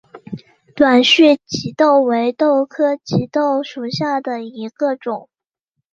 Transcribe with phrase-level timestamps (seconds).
[0.75, 5.29] 短序棘豆为豆科棘豆属下的一个种。